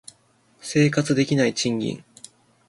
[0.61, 2.03] 生活できない賃金